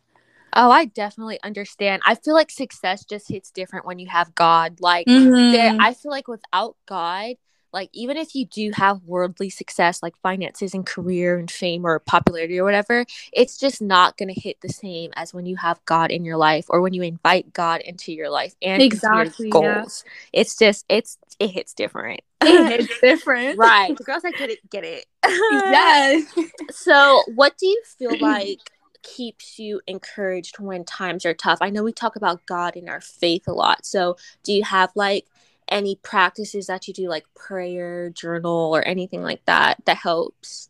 Oh, 0.58 0.72
I 0.72 0.86
definitely 0.86 1.38
understand. 1.44 2.02
I 2.06 2.16
feel 2.16 2.34
like 2.34 2.50
success 2.50 3.04
just 3.04 3.28
hits 3.28 3.52
different 3.52 3.86
when 3.86 4.00
you 4.00 4.08
have 4.08 4.34
God. 4.36 4.80
Like, 4.80 5.06
mm-hmm. 5.06 5.52
there, 5.52 5.78
I 5.80 5.94
feel 5.94 6.12
like 6.12 6.30
without 6.30 6.78
God, 6.86 7.36
like 7.75 7.89
even 7.94 8.17
if 8.17 8.34
you 8.34 8.46
do 8.46 8.72
have 8.74 9.03
worldly 9.03 9.50
success 9.50 10.01
like 10.01 10.15
finances 10.24 10.74
and 10.74 10.86
career 10.86 11.38
and 11.38 11.51
fame 11.51 11.86
or 11.86 12.00
popularity 12.00 12.58
or 12.58 12.63
whatever 12.63 13.05
it's 13.32 13.58
just 13.58 13.82
not 13.82 14.17
going 14.17 14.34
to 14.34 14.39
hit 14.39 14.60
the 14.62 14.70
same 14.70 15.12
as 15.15 15.34
when 15.34 15.46
you 15.46 15.58
have 15.58 15.84
god 15.86 16.10
in 16.10 16.25
your 16.25 16.38
life 16.38 16.65
or 16.70 16.82
when 16.82 16.94
you 16.94 17.03
invite 17.03 17.53
god 17.53 17.82
into 17.82 18.12
your 18.12 18.29
life 18.29 18.55
and 18.62 18.82
exactly 18.82 19.50
goals. 19.50 20.03
Yeah. 20.05 20.41
it's 20.41 20.58
just 20.58 20.86
it's 20.89 21.17
it 21.39 21.50
hits 21.50 21.74
different. 21.74 22.22
It 22.41 22.82
hits 22.82 23.00
different. 23.01 23.58
Right. 23.58 23.98
Girls 24.05 24.24
i 24.24 24.32
get 24.32 24.50
it 24.50 24.70
get 24.70 24.84
it. 24.84 25.05
Yes. 25.25 26.25
So 26.72 27.24
what 27.34 27.58
do 27.58 27.65
you 27.65 27.82
feel 27.98 28.17
like 28.20 28.60
keeps 29.01 29.58
you 29.58 29.82
encouraged 29.88 30.60
when 30.60 30.84
times 30.84 31.25
are 31.25 31.34
tough? 31.34 31.58
I 31.62 31.70
know 31.70 31.84
we 31.84 31.91
talk 31.91 32.15
about 32.15 32.46
god 32.46 32.75
and 32.75 32.89
our 32.89 33.01
faith 33.01 33.48
a 33.48 33.51
lot. 33.51 33.86
So 33.86 34.17
do 34.44 34.53
you 34.53 34.63
have 34.63 34.91
like 34.96 35.25
any 35.69 35.95
practices 36.03 36.67
that 36.67 36.88
you 36.88 36.93
do 36.93 37.10
like 37.10 37.25
prayer 37.36 38.10
journal 38.10 38.75
or 38.75 38.81
anything 38.84 39.22
like 39.22 39.43
that 39.45 39.77
that 39.86 39.98
helps 39.98 40.69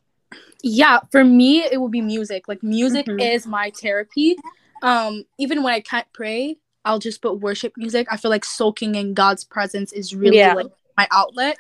yeah 0.64 1.00
for 1.12 1.24
me 1.24 1.64
it 1.64 1.80
will 1.80 1.90
be 1.90 2.02
music 2.02 2.48
like 2.48 2.64
music 2.64 3.06
mm-hmm. 3.06 3.20
is 3.20 3.46
my 3.46 3.72
therapy 3.82 4.36
um 4.82 5.24
even 5.38 5.64
when 5.64 5.74
i 5.74 5.80
can't 5.80 6.08
pray 6.14 6.58
i'll 6.86 7.00
just 7.00 7.22
put 7.22 7.40
worship 7.40 7.74
music 7.78 8.08
i 8.10 8.18
feel 8.18 8.32
like 8.32 8.46
soaking 8.46 8.96
in 8.96 9.14
god's 9.14 9.44
presence 9.44 9.92
is 9.94 10.16
really 10.16 10.38
yeah. 10.38 10.54
like 10.54 10.68
my 10.98 11.08
outlet 11.12 11.58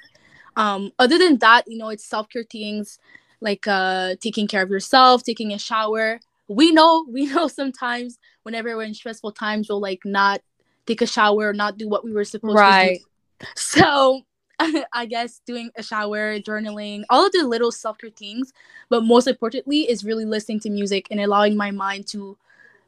um 0.56 0.92
other 0.98 1.18
than 1.18 1.38
that 1.38 1.64
you 1.68 1.78
know 1.78 1.90
it's 1.90 2.06
self-care 2.06 2.46
things 2.50 3.00
like 3.42 3.68
uh 3.68 4.16
taking 4.22 4.48
care 4.48 4.64
of 4.64 4.70
yourself 4.70 5.24
taking 5.24 5.54
a 5.54 5.60
shower 5.60 6.20
we 6.48 6.72
know 6.72 7.06
we 7.12 7.26
know 7.26 7.48
sometimes 7.48 8.18
whenever 8.44 8.76
we're 8.76 8.84
in 8.84 8.94
stressful 8.94 9.32
times 9.32 9.68
we'll 9.70 9.82
like 9.82 10.02
not 10.06 10.42
take 10.86 11.02
a 11.02 11.08
shower, 11.08 11.54
not 11.54 11.78
do 11.78 11.88
what 11.88 12.04
we 12.04 12.12
were 12.12 12.24
supposed 12.24 12.58
right. 12.58 12.98
to 12.98 12.98
do. 13.00 13.06
So 13.56 14.22
I 14.94 15.06
guess 15.06 15.42
doing 15.46 15.72
a 15.76 15.84
shower, 15.84 16.40
journaling, 16.40 17.04
all 17.10 17.26
of 17.26 17.32
the 17.32 17.44
little 17.44 17.72
softer 17.72 18.10
things, 18.10 18.54
but 18.90 19.04
most 19.04 19.28
importantly 19.28 19.90
is 19.90 20.06
really 20.06 20.26
listening 20.26 20.60
to 20.62 20.70
music 20.70 21.08
and 21.12 21.20
allowing 21.20 21.58
my 21.58 21.72
mind 21.72 22.08
to 22.08 22.38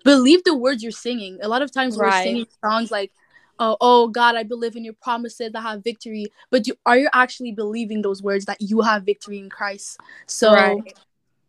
believe 0.04 0.44
the 0.44 0.56
words 0.56 0.82
you're 0.82 0.92
singing. 0.92 1.40
A 1.42 1.48
lot 1.48 1.62
of 1.62 1.72
times 1.72 1.98
right. 1.98 2.08
we're 2.08 2.24
singing 2.24 2.46
songs 2.64 2.92
like, 2.92 3.12
"Oh, 3.60 3.76
oh 3.82 4.08
God, 4.08 4.36
I 4.36 4.44
believe 4.44 4.76
in 4.76 4.84
your 4.86 4.94
promises. 5.02 5.52
I 5.56 5.62
have 5.62 5.84
victory." 5.84 6.28
But 6.50 6.68
you, 6.68 6.76
are 6.86 6.98
you 6.98 7.10
actually 7.14 7.52
believing 7.52 8.02
those 8.02 8.24
words 8.24 8.46
that 8.46 8.62
you 8.62 8.82
have 8.82 9.04
victory 9.04 9.40
in 9.40 9.50
Christ? 9.50 10.00
So, 10.26 10.54
right. 10.54 10.98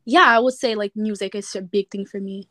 yeah, 0.04 0.24
I 0.24 0.40
would 0.40 0.54
say 0.54 0.74
like 0.74 0.96
music 0.96 1.34
is 1.34 1.54
a 1.54 1.62
big 1.62 1.90
thing 1.90 2.06
for 2.06 2.18
me. 2.18 2.48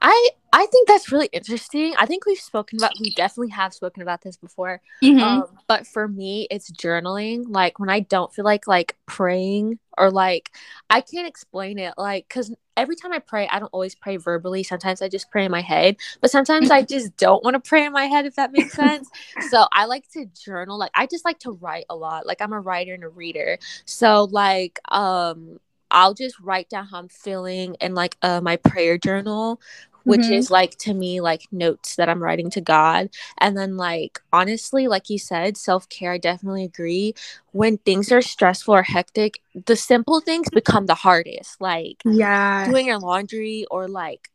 I 0.00 0.30
I 0.52 0.66
think 0.66 0.86
that's 0.86 1.10
really 1.10 1.28
interesting. 1.32 1.94
I 1.96 2.06
think 2.06 2.26
we've 2.26 2.38
spoken 2.38 2.78
about 2.78 2.92
we 3.00 3.10
definitely 3.14 3.50
have 3.52 3.72
spoken 3.72 4.02
about 4.02 4.20
this 4.20 4.36
before. 4.36 4.80
Mm-hmm. 5.02 5.22
Um, 5.22 5.44
but 5.66 5.86
for 5.86 6.06
me, 6.06 6.46
it's 6.50 6.70
journaling. 6.70 7.44
Like 7.48 7.78
when 7.78 7.88
I 7.88 8.00
don't 8.00 8.32
feel 8.34 8.44
like 8.44 8.66
like 8.66 8.96
praying 9.06 9.78
or 9.96 10.10
like 10.10 10.50
I 10.90 11.00
can't 11.00 11.26
explain 11.26 11.78
it. 11.78 11.94
Like 11.96 12.28
because 12.28 12.54
every 12.76 12.96
time 12.96 13.12
I 13.12 13.20
pray, 13.20 13.48
I 13.48 13.60
don't 13.60 13.72
always 13.72 13.94
pray 13.94 14.16
verbally. 14.16 14.62
Sometimes 14.62 15.00
I 15.00 15.08
just 15.08 15.30
pray 15.30 15.44
in 15.44 15.52
my 15.52 15.62
head, 15.62 15.96
but 16.20 16.30
sometimes 16.30 16.70
I 16.70 16.82
just 16.82 17.16
don't 17.16 17.44
want 17.44 17.54
to 17.54 17.60
pray 17.60 17.86
in 17.86 17.92
my 17.92 18.06
head. 18.06 18.26
If 18.26 18.34
that 18.34 18.52
makes 18.52 18.74
sense. 18.74 19.08
so 19.50 19.66
I 19.72 19.86
like 19.86 20.10
to 20.12 20.26
journal. 20.44 20.78
Like 20.78 20.92
I 20.94 21.06
just 21.06 21.24
like 21.24 21.38
to 21.40 21.52
write 21.52 21.86
a 21.88 21.96
lot. 21.96 22.26
Like 22.26 22.42
I'm 22.42 22.52
a 22.52 22.60
writer 22.60 22.92
and 22.92 23.04
a 23.04 23.08
reader. 23.08 23.58
So 23.86 24.24
like 24.24 24.80
um 24.90 25.60
I'll 25.92 26.14
just 26.14 26.38
write 26.40 26.68
down 26.68 26.86
how 26.86 26.98
I'm 26.98 27.08
feeling 27.08 27.76
in 27.80 27.94
like 27.94 28.16
uh, 28.22 28.40
my 28.40 28.56
prayer 28.56 28.98
journal 28.98 29.60
which 30.04 30.22
mm-hmm. 30.22 30.32
is 30.32 30.50
like 30.50 30.76
to 30.78 30.94
me 30.94 31.20
like 31.20 31.46
notes 31.52 31.96
that 31.96 32.08
I'm 32.08 32.22
writing 32.22 32.50
to 32.50 32.60
God. 32.60 33.10
And 33.38 33.56
then 33.56 33.76
like 33.76 34.20
honestly, 34.32 34.88
like 34.88 35.10
you 35.10 35.18
said, 35.18 35.56
self-care, 35.56 36.12
I 36.12 36.18
definitely 36.18 36.64
agree. 36.64 37.14
When 37.52 37.78
things 37.78 38.10
are 38.12 38.22
stressful 38.22 38.74
or 38.74 38.82
hectic, 38.82 39.40
the 39.66 39.76
simple 39.76 40.20
things 40.20 40.48
become 40.50 40.86
the 40.86 40.94
hardest. 40.94 41.60
Like 41.60 42.02
yeah, 42.04 42.68
doing 42.68 42.86
your 42.86 42.98
laundry 42.98 43.66
or 43.70 43.88
like 43.88 44.30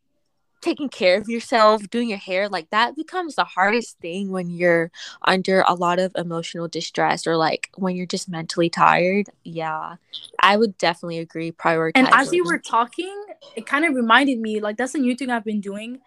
taking 0.67 0.89
care 0.89 1.17
of 1.17 1.29
yourself, 1.29 1.89
doing 1.89 2.09
your 2.09 2.17
hair, 2.17 2.49
like 2.49 2.69
that 2.71 2.95
becomes 2.95 3.35
the 3.35 3.43
hardest 3.43 3.97
thing 3.99 4.29
when 4.29 4.49
you're 4.49 4.91
under 5.23 5.63
a 5.67 5.73
lot 5.73 5.99
of 5.99 6.11
emotional 6.15 6.67
distress 6.67 7.25
or 7.25 7.37
like 7.37 7.69
when 7.75 7.95
you're 7.95 8.05
just 8.05 8.29
mentally 8.29 8.69
tired. 8.69 9.27
Yeah, 9.43 9.95
I 10.39 10.57
would 10.57 10.77
definitely 10.77 11.19
agree. 11.19 11.51
Prioritize. 11.51 11.91
And 11.95 12.09
as 12.11 12.33
you 12.33 12.43
were 12.43 12.59
talking, 12.59 13.15
it 13.55 13.65
kind 13.65 13.85
of 13.85 13.95
reminded 13.95 14.39
me 14.39 14.59
like 14.59 14.77
that's 14.77 14.95
a 14.95 14.99
new 14.99 15.15
thing 15.15 15.29
I've 15.29 15.45
been 15.45 15.61
doing 15.61 15.99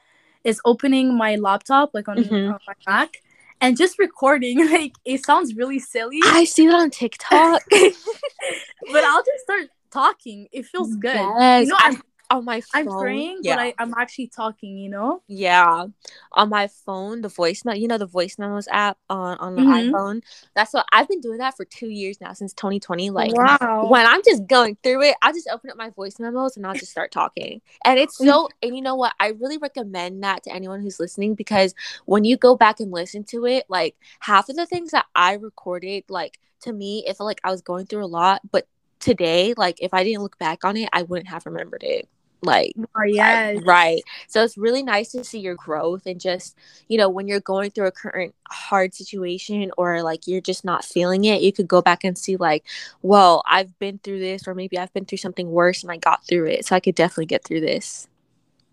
is 0.45 0.61
opening 0.65 1.17
my 1.17 1.37
laptop 1.37 1.91
like 1.93 2.09
on, 2.09 2.17
mm-hmm. 2.17 2.53
on 2.53 2.59
my 2.67 2.75
Mac 2.87 3.23
and 3.61 3.77
just 3.77 3.99
recording. 3.99 4.59
Like 4.71 4.95
it 5.05 5.25
sounds 5.25 5.55
really 5.55 5.79
silly. 5.79 6.21
I 6.25 6.45
see 6.45 6.67
that 6.67 6.75
on 6.75 6.91
TikTok, 7.03 7.63
but 7.71 9.05
I'll 9.05 9.25
just 9.25 9.43
start 9.43 9.69
talking. 9.91 10.49
It 10.53 10.67
feels 10.67 10.95
good. 10.97 11.15
Yes. 11.15 11.67
You 11.67 11.73
know, 11.73 11.77
I'm 11.81 12.03
on 12.31 12.45
my 12.45 12.61
phone. 12.61 12.89
I'm 12.89 12.99
praying, 12.99 13.41
yeah. 13.43 13.57
but 13.57 13.63
I, 13.63 13.75
I'm 13.79 13.93
actually 13.99 14.29
talking, 14.29 14.79
you 14.79 14.89
know? 14.89 15.23
Yeah. 15.27 15.87
On 16.33 16.49
my 16.49 16.69
phone, 16.69 17.23
the 17.23 17.29
voice 17.29 17.65
note, 17.65 17.79
you 17.79 17.89
know, 17.89 17.99
the 17.99 18.07
voice 18.07 18.39
memos 18.39 18.69
app 18.71 18.97
on, 19.11 19.37
on 19.39 19.57
the 19.57 19.63
mm-hmm. 19.63 19.95
iPhone. 19.95 20.23
That's 20.55 20.73
what 20.73 20.87
I've 20.93 21.09
been 21.09 21.21
doing 21.21 21.39
that 21.39 21.57
for 21.57 21.65
two 21.65 21.89
years 21.89 22.21
now 22.21 22.33
since 22.33 22.53
2020. 22.55 23.11
Like, 23.11 23.35
wow. 23.35 23.89
when 23.91 24.07
I'm 24.07 24.23
just 24.25 24.47
going 24.47 24.77
through 24.83 25.03
it, 25.03 25.17
I 25.23 25.33
just 25.33 25.49
open 25.53 25.71
up 25.71 25.77
my 25.77 25.91
voice 25.91 26.19
memos 26.21 26.57
and 26.57 26.67
I'll 26.67 26.75
just 26.75 26.93
start 26.93 27.11
talking. 27.11 27.61
And 27.85 27.99
it's 27.99 28.17
so, 28.17 28.49
and 28.63 28.77
you 28.77 28.83
know 28.83 28.95
what? 28.95 29.13
I 29.19 29.29
really 29.29 29.59
recommend 29.59 30.23
that 30.23 30.45
to 30.45 30.53
anyone 30.53 30.81
who's 30.81 31.01
listening 31.01 31.35
because 31.35 31.75
when 32.07 32.25
you 32.25 32.37
go 32.37 32.57
back 32.57 32.79
and 32.79 32.93
listen 32.93 33.25
to 33.25 33.45
it, 33.47 33.65
like 33.69 33.97
half 34.21 34.49
of 34.49 34.57
the 34.57 34.67
things 34.67 34.93
that 34.93 35.07
I 35.15 35.35
recorded, 35.35 36.05
like, 36.09 36.39
to 36.63 36.73
me, 36.73 37.05
it 37.07 37.17
felt 37.17 37.27
like 37.27 37.41
I 37.43 37.51
was 37.51 37.63
going 37.63 37.87
through 37.87 38.05
a 38.05 38.07
lot, 38.07 38.43
but 38.53 38.69
today, 39.01 39.55
like 39.57 39.79
if 39.81 39.95
I 39.95 40.05
didn't 40.05 40.23
look 40.23 40.39
back 40.39 40.63
on 40.63 40.77
it, 40.77 40.91
I 40.93 41.03
wouldn't 41.03 41.29
have 41.29 41.47
remembered 41.47 41.83
it 41.83 42.07
like 42.43 42.73
oh, 42.97 43.03
yeah 43.05 43.55
right 43.65 44.03
so 44.29 44.43
it's 44.43 44.57
really 44.57 44.83
nice 44.83 45.13
to 45.13 45.23
see 45.25 45.39
your 45.39 45.55
growth 45.55 46.07
and 46.07 46.21
just 46.21 46.57
you 46.89 46.97
know 46.97 47.09
when 47.09 47.29
you're 47.29 47.41
going 47.41 47.71
through 47.71 47.87
a 47.87 47.93
current 47.93 48.35
hard 48.51 48.95
situation 48.95 49.71
or 49.77 50.03
like 50.03 50.27
you're 50.27 50.41
just 50.41 50.65
not 50.65 50.85
feeling 50.85 51.25
it 51.25 51.43
you 51.43 51.53
could 51.53 51.69
go 51.69 51.83
back 51.83 52.05
and 52.05 52.17
see 52.17 52.37
like 52.37 52.65
well 53.03 53.43
i've 53.49 53.79
been 53.79 53.99
through 53.99 54.19
this 54.19 54.47
or 54.49 54.55
maybe 54.55 54.79
i've 54.79 54.93
been 54.93 55.05
through 55.05 55.19
something 55.19 55.51
worse 55.51 55.83
and 55.83 55.93
i 55.93 55.97
got 55.97 56.25
through 56.27 56.47
it 56.47 56.65
so 56.65 56.75
i 56.75 56.81
could 56.81 56.95
definitely 56.95 57.27
get 57.27 57.45
through 57.45 57.61
this 57.61 58.09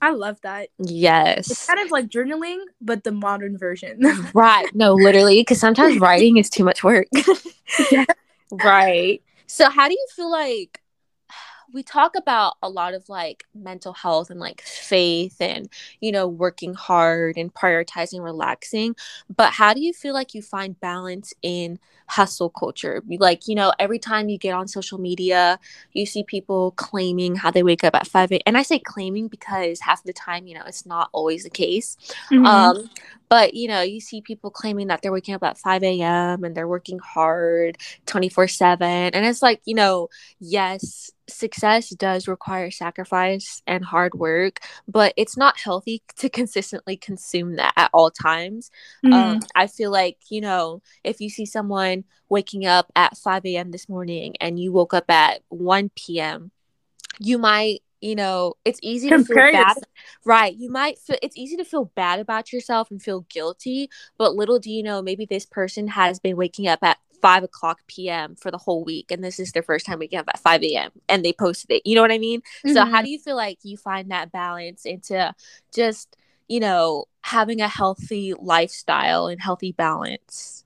I 0.02 0.12
love 0.12 0.40
that. 0.42 0.70
Yes. 0.78 1.50
It's 1.50 1.66
kind 1.66 1.80
of 1.80 1.92
like 1.92 2.08
journaling, 2.08 2.60
but 2.82 3.04
the 3.04 3.12
modern 3.12 3.58
version. 3.58 4.02
right. 4.34 4.68
No, 4.76 4.94
literally, 4.94 5.42
because 5.42 5.60
sometimes 5.60 6.00
writing 6.00 6.38
is 6.38 6.50
too 6.50 6.64
much 6.64 6.84
work. 6.84 7.08
yeah. 7.92 8.06
Right. 8.50 9.22
So, 9.48 9.70
how 9.70 9.90
do 9.90 9.94
you 9.94 10.08
feel 10.16 10.32
like 10.32 10.82
we 11.74 11.84
talk 11.84 12.16
about 12.16 12.56
a 12.62 12.70
lot 12.70 12.94
of 12.94 13.08
like 13.10 13.46
mental 13.54 13.94
health 13.94 14.30
and 14.30 14.40
like 14.40 14.62
faith 14.62 15.38
and 15.40 15.70
you 16.00 16.12
know 16.12 16.28
working 16.28 16.74
hard 16.74 17.38
and 17.38 17.54
prioritizing 17.54 18.24
relaxing 18.24 18.96
but 19.36 19.54
how 19.54 19.74
do 19.74 19.82
you 19.82 19.94
feel 19.94 20.14
like 20.14 20.34
you 20.34 20.42
find 20.42 20.80
balance 20.80 21.34
in 21.42 21.80
hustle 22.08 22.50
culture 22.50 23.04
like 23.20 23.48
you 23.48 23.56
know 23.56 23.74
every 23.80 24.00
time 24.00 24.30
you 24.30 24.38
get 24.38 24.54
on 24.54 24.68
social 24.68 24.98
media 24.98 25.60
you 25.92 26.06
see 26.06 26.24
people 26.24 26.72
claiming 26.72 27.36
how 27.36 27.52
they 27.52 27.64
wake 27.64 27.84
up 27.84 27.96
at 27.96 28.08
5 28.08 28.32
a.m 28.32 28.42
and 28.46 28.58
i 28.58 28.62
say 28.62 28.80
claiming 28.80 29.28
because 29.28 29.82
half 29.82 30.04
the 30.04 30.14
time 30.14 30.48
you 30.48 30.56
know 30.56 30.64
it's 30.66 30.86
not 30.86 31.10
always 31.12 31.44
the 31.44 31.50
case 31.50 31.98
mm-hmm. 32.32 32.46
um 32.46 32.90
but 33.30 33.54
you 33.54 33.68
know 33.68 33.82
you 33.82 34.00
see 34.00 34.22
people 34.22 34.50
claiming 34.50 34.88
that 34.88 35.02
they're 35.02 35.12
waking 35.12 35.36
up 35.36 35.44
at 35.44 35.58
5 35.58 35.84
a.m 35.84 36.44
and 36.46 36.56
they're 36.56 36.68
working 36.68 37.00
hard 37.00 37.78
24 38.06 38.48
7 38.48 38.88
and 38.88 39.26
it's 39.26 39.42
like 39.42 39.62
you 39.66 39.76
know 39.76 40.08
yes 40.40 41.12
success 41.30 41.90
does 41.90 42.28
require 42.28 42.72
sacrifice 42.72 43.62
and 43.68 43.84
hard 43.84 44.14
work, 44.14 44.60
but 44.88 45.14
it's 45.18 45.38
not 45.38 45.60
healthy 45.60 46.02
to 46.18 46.30
consistently 46.30 46.98
consume 46.98 47.56
that 47.56 47.74
at 47.76 47.90
all 47.94 48.12
times. 48.12 48.72
Mm-hmm. 49.06 49.14
Um, 49.14 49.40
I 49.56 49.68
feel 49.68 49.92
like, 49.92 50.18
you 50.30 50.42
know, 50.42 50.82
if 51.04 51.22
you 51.22 51.30
see 51.30 51.46
someone 51.46 52.04
waking 52.30 52.66
up 52.66 52.92
at 52.96 53.18
5 53.18 53.46
a.m. 53.46 53.72
this 53.72 53.88
morning 53.88 54.36
and 54.42 54.60
you 54.60 54.72
woke 54.72 54.94
up 54.94 55.10
at 55.10 55.42
1 55.50 55.92
p.m., 55.96 56.52
you 57.20 57.38
might 57.38 57.82
you 58.00 58.16
know 58.16 58.54
it's 58.64 58.80
easy 58.84 59.10
to 59.10 59.24
feel 59.24 59.36
bad 59.36 59.76
right 60.24 60.56
you 60.56 60.70
might 60.70 61.00
feel 61.00 61.18
it's 61.24 61.36
easy 61.36 61.58
to 61.58 61.66
feel 61.66 61.86
bad 61.96 62.20
about 62.20 62.54
yourself 62.54 62.92
and 62.92 63.02
feel 63.02 63.22
guilty 63.22 63.90
but 64.18 64.36
little 64.36 64.60
do 64.60 64.70
you 64.72 64.84
know 64.84 65.02
maybe 65.02 65.26
this 65.26 65.46
person 65.46 65.88
has 65.88 66.20
been 66.20 66.38
waking 66.38 66.68
up 66.68 66.80
at 66.84 66.98
5 67.22 67.44
o'clock 67.44 67.80
p.m. 67.88 68.36
for 68.36 68.52
the 68.52 68.58
whole 68.58 68.84
week, 68.84 69.12
and 69.12 69.24
this 69.24 69.40
is 69.40 69.52
their 69.52 69.64
first 69.64 69.86
time 69.86 70.00
waking 70.00 70.20
up 70.20 70.30
at 70.30 70.40
5 70.40 70.64
a.m. 70.64 70.92
and 71.10 71.24
they 71.24 71.34
posted 71.34 71.72
it. 71.72 71.82
You 71.86 71.96
know 71.96 72.02
what 72.02 72.12
I 72.12 72.18
mean? 72.18 72.42
Mm-hmm. 72.42 72.74
So, 72.74 72.86
how 72.86 72.98
mm-hmm. 72.98 73.06
do 73.06 73.12
you 73.12 73.20
feel 73.20 73.36
like 73.36 73.60
you 73.64 73.78
find 73.78 74.12
that 74.12 74.32
balance 74.32 74.86
into 74.86 75.34
just, 75.74 76.16
you 76.48 76.60
know, 76.60 77.06
having 77.22 77.62
a 77.62 77.68
healthy 77.68 78.34
lifestyle 78.40 79.28
and 79.28 79.42
healthy 79.42 79.72
balance? 79.72 80.64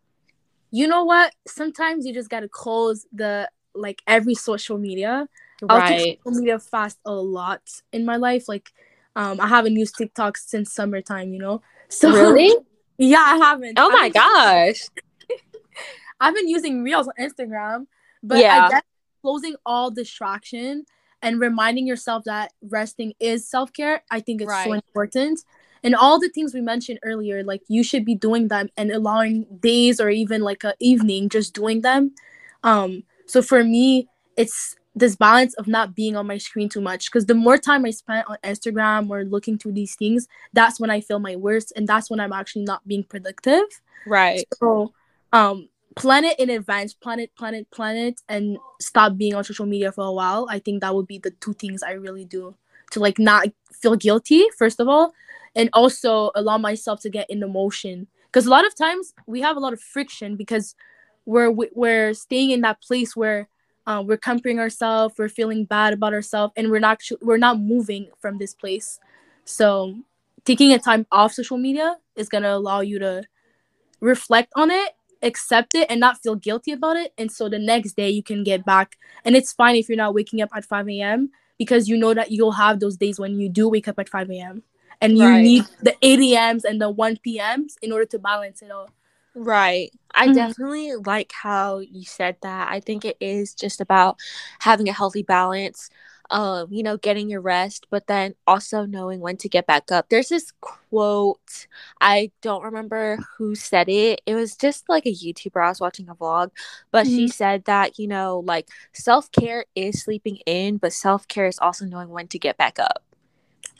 You 0.71 0.87
know 0.87 1.03
what? 1.03 1.33
Sometimes 1.47 2.05
you 2.05 2.13
just 2.13 2.29
got 2.29 2.41
to 2.41 2.49
close 2.49 3.05
the 3.11 3.49
like 3.73 4.01
every 4.07 4.35
social 4.35 4.77
media. 4.77 5.27
Right. 5.61 5.71
I'll 5.71 5.87
take 5.87 6.19
social 6.23 6.39
media 6.39 6.59
fast 6.59 6.99
a 7.05 7.13
lot 7.13 7.61
in 7.91 8.05
my 8.05 8.15
life. 8.15 8.47
Like, 8.47 8.71
um, 9.15 9.39
I 9.39 9.47
haven't 9.47 9.75
used 9.75 9.95
TikTok 9.97 10.37
since 10.37 10.73
summertime, 10.73 11.33
you 11.33 11.39
know? 11.39 11.61
So, 11.89 12.11
really? 12.11 12.55
Yeah, 12.97 13.17
I 13.17 13.37
haven't. 13.37 13.79
Oh 13.79 13.89
my 13.89 14.09
gosh. 14.09 14.81
I've 16.21 16.35
been 16.35 16.47
using 16.47 16.83
Reels 16.83 17.07
on 17.07 17.13
Instagram, 17.19 17.87
but 18.23 18.37
yeah. 18.37 18.67
I 18.67 18.69
guess 18.69 18.83
closing 19.21 19.55
all 19.65 19.91
distraction 19.91 20.85
and 21.21 21.39
reminding 21.39 21.85
yourself 21.87 22.23
that 22.25 22.53
resting 22.61 23.13
is 23.19 23.47
self 23.47 23.73
care, 23.73 24.03
I 24.09 24.19
think 24.19 24.41
it's 24.41 24.49
right. 24.49 24.65
so 24.65 24.73
important. 24.73 25.41
And 25.83 25.95
all 25.95 26.19
the 26.19 26.29
things 26.29 26.53
we 26.53 26.61
mentioned 26.61 26.99
earlier, 27.03 27.43
like 27.43 27.61
you 27.67 27.83
should 27.83 28.05
be 28.05 28.15
doing 28.15 28.47
them 28.47 28.69
and 28.77 28.91
allowing 28.91 29.45
days 29.59 29.99
or 29.99 30.09
even 30.09 30.41
like 30.41 30.63
a 30.63 30.75
evening 30.79 31.29
just 31.29 31.53
doing 31.53 31.81
them. 31.81 32.13
Um, 32.63 33.03
so 33.25 33.41
for 33.41 33.63
me, 33.63 34.07
it's 34.37 34.75
this 34.93 35.15
balance 35.15 35.53
of 35.55 35.67
not 35.67 35.95
being 35.95 36.15
on 36.15 36.27
my 36.27 36.37
screen 36.37 36.69
too 36.69 36.81
much 36.81 37.09
because 37.09 37.25
the 37.25 37.33
more 37.33 37.57
time 37.57 37.85
I 37.85 37.91
spend 37.91 38.25
on 38.27 38.37
Instagram 38.43 39.09
or 39.09 39.23
looking 39.23 39.57
through 39.57 39.71
these 39.71 39.95
things, 39.95 40.27
that's 40.53 40.79
when 40.79 40.89
I 40.89 41.01
feel 41.01 41.19
my 41.19 41.35
worst 41.35 41.73
and 41.75 41.87
that's 41.87 42.11
when 42.11 42.19
I'm 42.19 42.33
actually 42.33 42.63
not 42.63 42.87
being 42.87 43.03
productive. 43.03 43.63
Right. 44.05 44.45
So 44.59 44.93
um 45.33 45.69
plan 45.95 46.23
it 46.23 46.39
in 46.39 46.49
advance 46.49 46.93
plan 46.93 47.19
it 47.19 47.35
plan 47.35 47.53
it 47.53 47.69
plan 47.71 47.97
it 47.97 48.21
and 48.29 48.57
stop 48.79 49.17
being 49.17 49.35
on 49.35 49.43
social 49.43 49.65
media 49.65 49.91
for 49.91 50.05
a 50.05 50.11
while. 50.11 50.47
I 50.49 50.59
think 50.59 50.81
that 50.81 50.95
would 50.95 51.07
be 51.07 51.17
the 51.19 51.31
two 51.31 51.53
things 51.53 51.83
i 51.83 51.91
really 51.91 52.25
do 52.25 52.55
to 52.91 52.99
like 52.99 53.19
not 53.19 53.47
feel 53.73 53.95
guilty 53.95 54.45
first 54.57 54.79
of 54.79 54.87
all 54.87 55.13
and 55.55 55.69
also 55.73 56.31
allow 56.35 56.57
myself 56.57 57.01
to 57.01 57.09
get 57.09 57.29
in 57.29 57.39
the 57.39 57.47
motion. 57.47 58.07
Because 58.27 58.45
a 58.45 58.49
lot 58.49 58.65
of 58.65 58.75
times 58.75 59.13
we 59.27 59.41
have 59.41 59.57
a 59.57 59.59
lot 59.59 59.73
of 59.73 59.81
friction 59.81 60.35
because 60.37 60.75
we're 61.25 61.51
we're 61.51 62.13
staying 62.13 62.51
in 62.51 62.61
that 62.61 62.81
place 62.81 63.15
where 63.15 63.47
uh, 63.87 64.01
we're 64.05 64.17
comparing 64.17 64.59
ourselves 64.59 65.15
we're 65.17 65.27
feeling 65.29 65.65
bad 65.65 65.93
about 65.93 66.13
ourselves 66.13 66.53
and 66.55 66.71
we're 66.71 66.79
not 66.79 67.01
we're 67.21 67.37
not 67.37 67.59
moving 67.59 68.07
from 68.19 68.37
this 68.37 68.53
place. 68.53 68.99
So 69.43 69.95
taking 70.45 70.71
a 70.71 70.79
time 70.79 71.05
off 71.11 71.33
social 71.33 71.57
media 71.57 71.97
is 72.15 72.29
going 72.29 72.43
to 72.43 72.53
allow 72.53 72.79
you 72.79 72.99
to 72.99 73.23
reflect 73.99 74.51
on 74.55 74.71
it 74.71 74.93
accept 75.23 75.75
it 75.75 75.89
and 75.89 75.99
not 75.99 76.21
feel 76.21 76.35
guilty 76.35 76.71
about 76.71 76.97
it 76.97 77.13
and 77.17 77.31
so 77.31 77.47
the 77.49 77.59
next 77.59 77.93
day 77.93 78.09
you 78.09 78.23
can 78.23 78.43
get 78.43 78.65
back 78.65 78.97
and 79.25 79.35
it's 79.35 79.53
fine 79.53 79.75
if 79.75 79.87
you're 79.87 79.97
not 79.97 80.13
waking 80.13 80.41
up 80.41 80.49
at 80.55 80.65
5 80.65 80.87
a.m 80.89 81.29
because 81.57 81.87
you 81.87 81.97
know 81.97 82.13
that 82.13 82.31
you'll 82.31 82.51
have 82.51 82.79
those 82.79 82.97
days 82.97 83.19
when 83.19 83.39
you 83.39 83.49
do 83.49 83.69
wake 83.69 83.87
up 83.87 83.99
at 83.99 84.09
5 84.09 84.29
a.m 84.31 84.63
and 85.01 85.17
you 85.17 85.27
right. 85.27 85.41
need 85.41 85.65
the 85.81 85.95
8 86.01 86.19
a.m.s 86.19 86.63
and 86.63 86.81
the 86.81 86.89
1 86.89 87.17
p.m.s 87.23 87.75
in 87.81 87.91
order 87.91 88.05
to 88.05 88.19
balance 88.19 88.61
it 88.61 88.71
all 88.71 88.89
Right. 89.33 89.91
I 90.13 90.25
mm-hmm. 90.25 90.35
definitely 90.35 90.95
like 90.95 91.31
how 91.31 91.79
you 91.79 92.03
said 92.03 92.35
that. 92.41 92.69
I 92.69 92.79
think 92.79 93.05
it 93.05 93.17
is 93.19 93.53
just 93.53 93.79
about 93.79 94.17
having 94.59 94.89
a 94.89 94.93
healthy 94.93 95.23
balance 95.23 95.89
um, 96.31 96.71
you 96.71 96.81
know, 96.81 96.95
getting 96.97 97.29
your 97.29 97.41
rest, 97.41 97.87
but 97.89 98.07
then 98.07 98.33
also 98.47 98.85
knowing 98.85 99.19
when 99.19 99.35
to 99.37 99.49
get 99.49 99.67
back 99.67 99.91
up. 99.91 100.07
There's 100.09 100.29
this 100.29 100.53
quote, 100.61 101.67
I 101.99 102.31
don't 102.41 102.63
remember 102.63 103.17
who 103.37 103.53
said 103.53 103.89
it. 103.89 104.21
It 104.25 104.35
was 104.35 104.55
just 104.55 104.87
like 104.87 105.05
a 105.05 105.13
YouTuber. 105.13 105.61
I 105.61 105.67
was 105.67 105.81
watching 105.81 106.07
a 106.07 106.15
vlog, 106.15 106.51
but 106.89 107.05
mm-hmm. 107.05 107.15
she 107.15 107.27
said 107.27 107.65
that, 107.65 107.99
you 107.99 108.07
know, 108.07 108.43
like 108.45 108.69
self 108.93 109.29
care 109.33 109.65
is 109.75 110.01
sleeping 110.01 110.37
in, 110.45 110.77
but 110.77 110.93
self 110.93 111.27
care 111.27 111.47
is 111.47 111.59
also 111.59 111.85
knowing 111.85 112.09
when 112.09 112.27
to 112.29 112.39
get 112.39 112.57
back 112.57 112.79
up. 112.79 113.03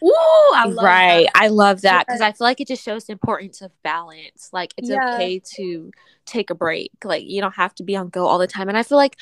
Ooh, 0.04 0.10
I 0.56 0.74
right. 0.82 1.30
That. 1.34 1.44
I 1.44 1.48
love 1.48 1.82
that 1.82 2.08
because 2.08 2.22
I 2.22 2.32
feel 2.32 2.46
like 2.46 2.60
it 2.60 2.68
just 2.68 2.84
shows 2.84 3.06
the 3.06 3.14
importance 3.14 3.62
of 3.62 3.72
balance. 3.84 4.50
Like 4.52 4.74
it's 4.76 4.90
yeah. 4.90 5.14
okay 5.14 5.40
to 5.56 5.92
take 6.26 6.50
a 6.50 6.56
break. 6.56 6.92
Like 7.04 7.24
you 7.24 7.40
don't 7.40 7.56
have 7.56 7.76
to 7.76 7.84
be 7.84 7.96
on 7.96 8.10
go 8.10 8.26
all 8.26 8.40
the 8.40 8.48
time. 8.48 8.68
And 8.68 8.78
I 8.78 8.84
feel 8.84 8.98
like 8.98 9.16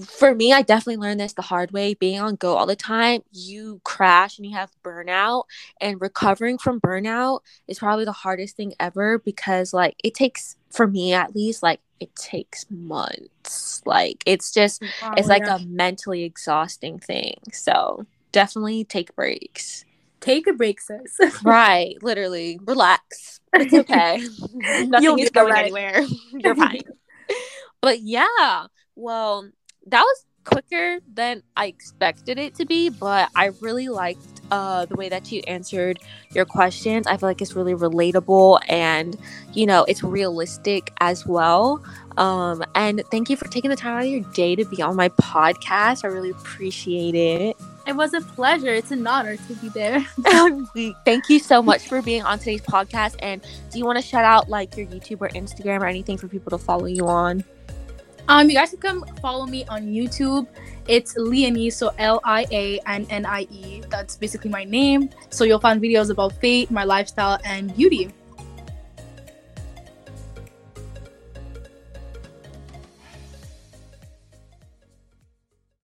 for 0.00 0.34
me, 0.34 0.52
I 0.52 0.62
definitely 0.62 0.96
learned 0.96 1.20
this 1.20 1.32
the 1.32 1.42
hard 1.42 1.72
way. 1.72 1.94
Being 1.94 2.20
on 2.20 2.36
go 2.36 2.56
all 2.56 2.66
the 2.66 2.76
time, 2.76 3.22
you 3.32 3.80
crash 3.84 4.38
and 4.38 4.46
you 4.46 4.54
have 4.56 4.70
burnout. 4.84 5.44
And 5.80 6.00
recovering 6.00 6.58
from 6.58 6.80
burnout 6.80 7.40
is 7.68 7.78
probably 7.78 8.04
the 8.04 8.12
hardest 8.12 8.56
thing 8.56 8.74
ever 8.80 9.18
because, 9.18 9.72
like, 9.72 9.96
it 10.02 10.14
takes, 10.14 10.56
for 10.70 10.86
me 10.86 11.12
at 11.12 11.34
least, 11.34 11.62
like, 11.62 11.80
it 12.00 12.14
takes 12.16 12.66
months. 12.70 13.82
Like, 13.84 14.22
it's 14.26 14.52
just, 14.52 14.82
wow, 15.02 15.14
it's 15.16 15.28
like 15.28 15.44
yeah. 15.44 15.56
a 15.56 15.66
mentally 15.66 16.24
exhausting 16.24 16.98
thing. 16.98 17.36
So, 17.52 18.06
definitely 18.32 18.84
take 18.84 19.14
breaks. 19.14 19.84
Take 20.20 20.46
a 20.46 20.52
break, 20.52 20.80
sis. 20.80 21.18
right. 21.44 21.96
Literally, 22.00 22.58
relax. 22.64 23.40
It's 23.54 23.74
okay. 23.74 24.22
Nothing 24.86 25.02
You'll 25.02 25.18
is 25.18 25.30
going 25.30 25.52
right. 25.52 25.64
anywhere. 25.64 26.04
You're 26.32 26.54
fine. 26.54 26.82
but 27.80 28.00
yeah, 28.00 28.66
well, 28.94 29.48
that 29.86 30.02
was 30.02 30.24
quicker 30.44 30.98
than 31.12 31.42
I 31.56 31.66
expected 31.66 32.38
it 32.38 32.54
to 32.56 32.66
be, 32.66 32.88
but 32.88 33.28
I 33.36 33.50
really 33.60 33.88
liked 33.88 34.40
uh, 34.50 34.84
the 34.86 34.96
way 34.96 35.08
that 35.08 35.30
you 35.32 35.40
answered 35.46 35.98
your 36.32 36.44
questions. 36.44 37.06
I 37.06 37.16
feel 37.16 37.28
like 37.28 37.40
it's 37.40 37.54
really 37.54 37.74
relatable 37.74 38.60
and, 38.68 39.16
you 39.52 39.66
know, 39.66 39.84
it's 39.84 40.02
realistic 40.02 40.92
as 41.00 41.26
well. 41.26 41.82
Um, 42.16 42.62
and 42.74 43.02
thank 43.10 43.30
you 43.30 43.36
for 43.36 43.48
taking 43.48 43.70
the 43.70 43.76
time 43.76 43.96
out 43.96 44.04
of 44.04 44.10
your 44.10 44.20
day 44.32 44.54
to 44.56 44.64
be 44.64 44.82
on 44.82 44.96
my 44.96 45.08
podcast. 45.10 46.04
I 46.04 46.08
really 46.08 46.30
appreciate 46.30 47.14
it. 47.14 47.56
It 47.86 47.96
was 47.96 48.14
a 48.14 48.20
pleasure. 48.20 48.68
It's 48.68 48.92
an 48.92 49.04
honor 49.06 49.36
to 49.36 49.54
be 49.54 49.68
there. 49.70 50.06
thank 51.04 51.28
you 51.28 51.38
so 51.38 51.62
much 51.62 51.88
for 51.88 52.00
being 52.02 52.22
on 52.22 52.38
today's 52.38 52.62
podcast. 52.62 53.16
And 53.20 53.42
do 53.72 53.78
you 53.78 53.84
want 53.84 53.98
to 53.98 54.04
shout 54.04 54.24
out 54.24 54.48
like 54.48 54.76
your 54.76 54.86
YouTube 54.86 55.20
or 55.20 55.28
Instagram 55.30 55.80
or 55.80 55.86
anything 55.86 56.16
for 56.16 56.28
people 56.28 56.50
to 56.50 56.58
follow 56.58 56.86
you 56.86 57.08
on? 57.08 57.44
Um, 58.28 58.48
you 58.48 58.54
guys 58.56 58.70
can 58.70 58.78
come 58.78 59.04
follow 59.20 59.46
me 59.46 59.64
on 59.66 59.86
YouTube. 59.86 60.46
It's 60.88 61.14
Liannie, 61.14 61.72
so 61.72 61.92
L 61.98 62.20
I 62.24 62.46
A 62.50 62.78
N 62.86 63.06
N 63.10 63.26
I 63.26 63.42
E. 63.50 63.82
That's 63.88 64.16
basically 64.16 64.50
my 64.50 64.64
name. 64.64 65.10
So 65.30 65.44
you'll 65.44 65.60
find 65.60 65.80
videos 65.80 66.10
about 66.10 66.32
fate, 66.34 66.70
my 66.70 66.84
lifestyle, 66.84 67.38
and 67.44 67.74
beauty. 67.76 68.10